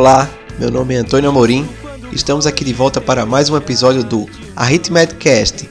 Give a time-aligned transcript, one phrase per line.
[0.00, 1.68] Olá, meu nome é Antônio Amorim.
[2.10, 5.68] Estamos aqui de volta para mais um episódio do Arritmedcast.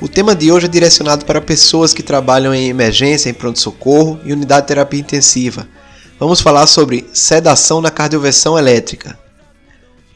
[0.00, 4.32] O tema de hoje é direcionado para pessoas que trabalham em emergência, em pronto-socorro e
[4.32, 5.68] unidade de terapia intensiva.
[6.18, 9.16] Vamos falar sobre sedação na cardioversão elétrica.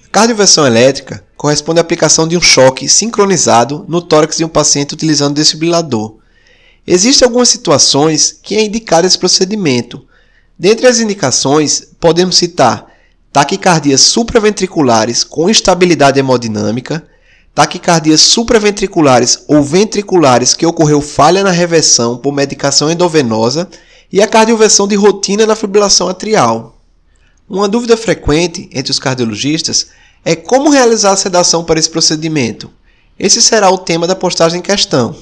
[0.06, 4.94] A cardioversão elétrica corresponde à aplicação de um choque sincronizado no tórax de um paciente
[4.94, 6.16] utilizando desfibrilador.
[6.84, 10.04] Existem algumas situações que é indicado esse procedimento.
[10.58, 12.90] Dentre as indicações, podemos citar
[13.32, 17.06] taquicardias supraventriculares com instabilidade hemodinâmica,
[17.54, 23.68] taquicardias supraventriculares ou ventriculares que ocorreu falha na reversão por medicação endovenosa
[24.12, 26.78] e a cardioversão de rotina na fibrilação atrial.
[27.48, 29.88] Uma dúvida frequente entre os cardiologistas
[30.24, 32.70] é como realizar a sedação para esse procedimento.
[33.18, 35.16] Esse será o tema da postagem em questão.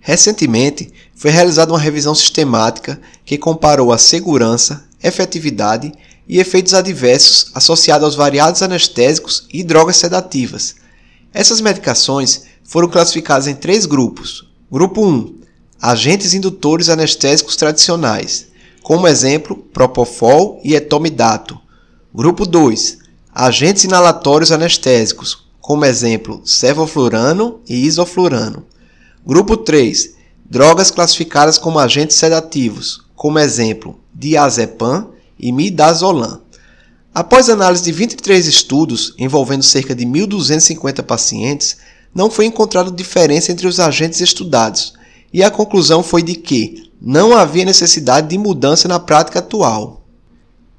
[0.00, 5.92] Recentemente, foi realizada uma revisão sistemática que comparou a segurança, efetividade
[6.28, 10.76] e efeitos adversos associados aos variados anestésicos e drogas sedativas.
[11.32, 14.48] Essas medicações foram classificadas em três grupos.
[14.70, 15.40] Grupo 1:
[15.80, 18.48] agentes indutores anestésicos tradicionais,
[18.82, 21.58] como exemplo, propofol e etomidato.
[22.14, 22.98] Grupo 2:
[23.34, 28.64] agentes inalatórios anestésicos, como exemplo, sevoflurano e isoflurano.
[29.26, 30.14] Grupo 3.
[30.48, 36.42] Drogas classificadas como agentes sedativos, como exemplo, diazepam e midazolam.
[37.14, 41.78] Após análise de 23 estudos envolvendo cerca de 1.250 pacientes,
[42.14, 44.94] não foi encontrada diferença entre os agentes estudados,
[45.32, 50.04] e a conclusão foi de que não havia necessidade de mudança na prática atual.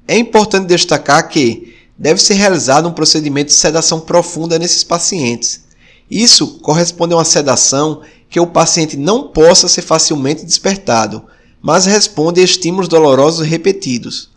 [0.06, 5.64] É importante destacar que deve ser realizado um procedimento de sedação profunda nesses pacientes.
[6.10, 11.24] Isso corresponde a uma sedação que o paciente não possa ser facilmente despertado,
[11.60, 14.30] mas responde a estímulos dolorosos repetidos.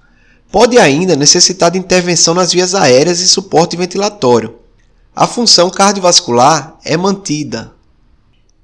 [0.51, 4.55] Pode ainda necessitar de intervenção nas vias aéreas e suporte ventilatório.
[5.15, 7.71] A função cardiovascular é mantida.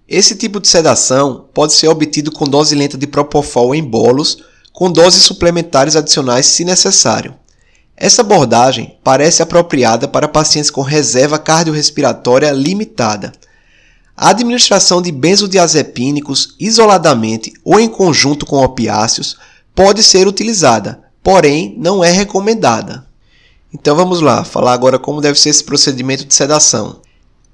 [0.07, 4.43] Esse tipo de sedação pode ser obtido com dose lenta de propofol em bolos,
[4.73, 7.33] com doses suplementares adicionais se necessário.
[7.95, 13.31] Essa abordagem parece apropriada para pacientes com reserva cardiorrespiratória limitada
[14.17, 19.37] a administração de benzodiazepínicos isoladamente ou em conjunto com opiáceos
[19.75, 23.05] pode ser utilizada, porém não é recomendada.
[23.73, 27.01] Então vamos lá, falar agora como deve ser esse procedimento de sedação.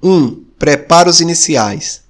[0.00, 0.12] 1.
[0.12, 2.02] Um, preparos iniciais.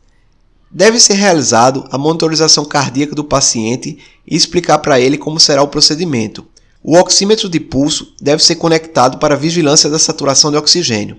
[0.71, 5.69] Deve ser realizado a monitorização cardíaca do paciente e explicar para ele como será o
[5.69, 6.47] procedimento.
[6.83, 11.17] O oxímetro de pulso deve ser conectado para vigilância da saturação de oxigênio.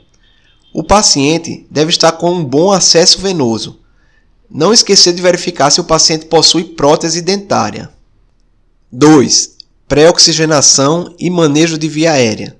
[0.71, 3.79] O paciente deve estar com um bom acesso venoso.
[4.47, 7.89] Não esquecer de verificar se o paciente possui prótese dentária.
[8.91, 9.54] 2.
[9.87, 12.57] Pré-oxigenação e manejo de via aérea.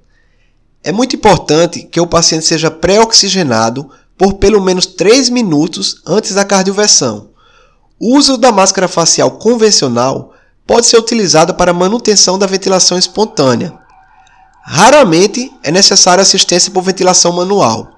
[0.84, 6.46] É muito importante que o paciente seja pré-oxigenado por pelo menos 3 minutos antes da
[6.46, 7.32] cardioversão.
[8.00, 10.34] O uso da máscara facial convencional
[10.68, 13.74] pode ser utilizado para manutenção da ventilação espontânea.
[14.64, 17.90] Raramente é necessária assistência por ventilação manual.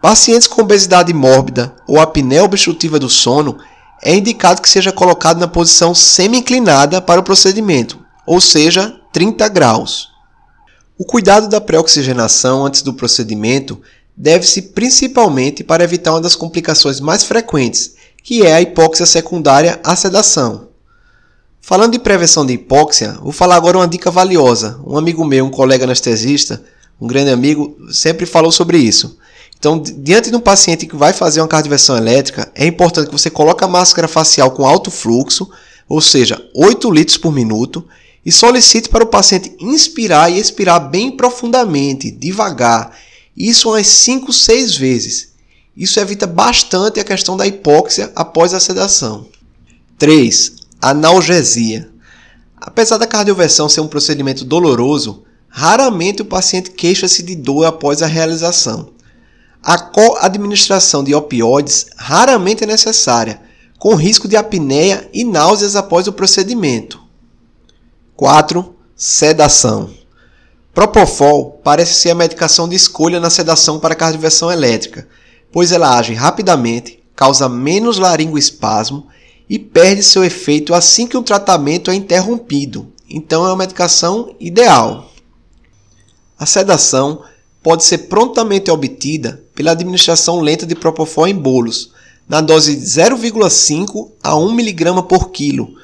[0.00, 3.58] Pacientes com obesidade mórbida ou apneia obstrutiva do sono
[4.02, 10.08] é indicado que seja colocado na posição semi-inclinada para o procedimento, ou seja, 30 graus.
[10.96, 13.80] O cuidado da pré-oxigenação antes do procedimento
[14.16, 19.96] deve-se principalmente para evitar uma das complicações mais frequentes, que é a hipóxia secundária à
[19.96, 20.68] sedação.
[21.60, 24.78] Falando de prevenção de hipóxia, vou falar agora uma dica valiosa.
[24.86, 26.62] Um amigo meu, um colega anestesista,
[27.00, 29.18] um grande amigo, sempre falou sobre isso.
[29.58, 33.30] Então, diante de um paciente que vai fazer uma cardioversão elétrica, é importante que você
[33.30, 35.50] coloque a máscara facial com alto fluxo,
[35.88, 37.82] ou seja, 8 litros por minuto,
[38.24, 42.96] e solicite para o paciente inspirar e expirar bem profundamente, devagar.
[43.36, 45.34] Isso umas 5, 6 vezes.
[45.76, 49.26] Isso evita bastante a questão da hipóxia após a sedação.
[49.98, 50.52] 3.
[50.80, 51.90] Analgesia.
[52.56, 58.06] Apesar da cardioversão ser um procedimento doloroso, raramente o paciente queixa-se de dor após a
[58.06, 58.90] realização.
[59.62, 63.42] A co-administração de opioides raramente é necessária,
[63.78, 67.03] com risco de apneia e náuseas após o procedimento.
[68.24, 68.74] 4.
[68.96, 69.90] Sedação.
[70.72, 75.06] Propofol parece ser a medicação de escolha na sedação para cardioversão elétrica,
[75.52, 79.08] pois ela age rapidamente, causa menos laringoespasmo
[79.46, 82.90] e perde seu efeito assim que o tratamento é interrompido.
[83.10, 85.12] Então é uma medicação ideal.
[86.38, 87.24] A sedação
[87.62, 91.92] pode ser prontamente obtida pela administração lenta de Propofol em bolos,
[92.26, 95.74] na dose de 0,5 a 1 mg por quilo,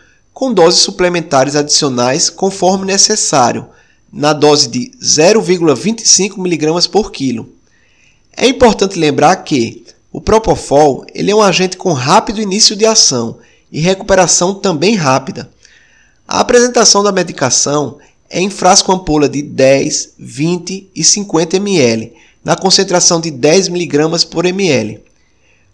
[0.40, 3.66] com doses suplementares adicionais conforme necessário,
[4.10, 7.50] na dose de 0,25 mg por quilo.
[8.34, 13.37] É importante lembrar que o Propofol ele é um agente com rápido início de ação
[13.70, 15.50] e recuperação também rápida.
[16.26, 17.98] A apresentação da medicação
[18.31, 24.25] é em frasco ampola de 10, 20 e 50 ml, na concentração de 10 mg
[24.31, 25.02] por ml.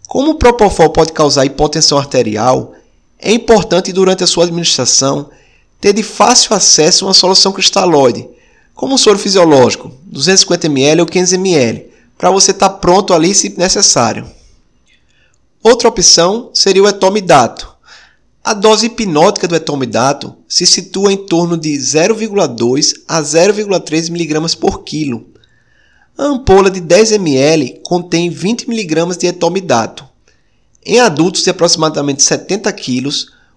[0.09, 2.73] Como o Propofol pode causar hipotensão arterial,
[3.19, 5.29] é importante durante a sua administração
[5.79, 8.27] ter de fácil acesso uma solução cristalóide,
[8.73, 11.87] como um soro fisiológico, 250 ml ou 500 ml,
[12.17, 14.27] para você estar tá pronto ali se necessário.
[15.63, 17.75] Outra opção seria o etomidato.
[18.43, 24.83] A dose hipnótica do etomidato se situa em torno de 0,2 a 0,3 mg por
[24.83, 25.27] quilo.
[26.17, 30.06] A ampola de 10 ml contém 20 mg de etomidato.
[30.89, 33.09] Em adultos de aproximadamente 70 kg,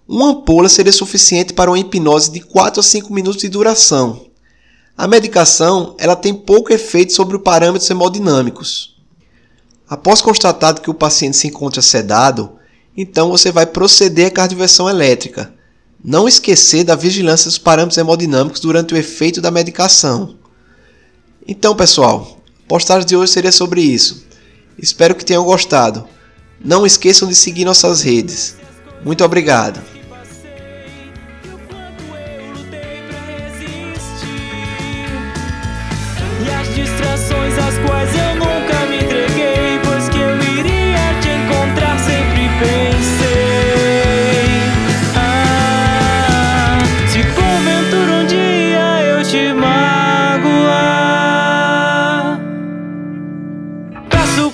[0.08, 4.26] uma ampola seria suficiente para uma hipnose de 4 a 5 minutos de duração.
[4.98, 8.96] A medicação ela tem pouco efeito sobre os parâmetros hemodinâmicos.
[9.88, 12.50] Após constatado que o paciente se encontra sedado,
[12.96, 15.54] então você vai proceder à cardioversão elétrica.
[16.04, 20.34] Não esquecer da vigilância dos parâmetros hemodinâmicos durante o efeito da medicação.
[21.46, 24.26] Então, pessoal, a postagem de hoje seria sobre isso.
[24.76, 26.08] Espero que tenham gostado.
[26.62, 28.56] Não esqueçam de seguir nossas redes.
[29.02, 29.80] Muito obrigado.
[36.74, 38.59] Distrações às quais eu nunca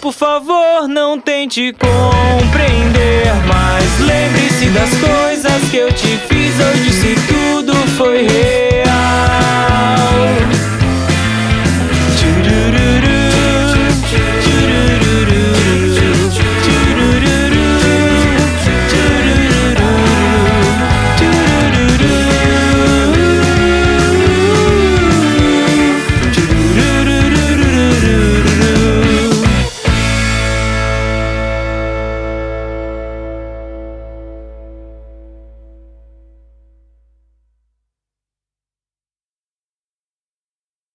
[0.07, 7.15] por favor não tente compreender, mas lembre-se das coisas que eu te fiz hoje se
[7.27, 8.66] tudo foi real.